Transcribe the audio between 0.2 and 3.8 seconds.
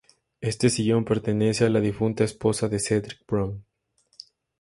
Este sillón pertenece a la difunta esposa de Cedric Brown.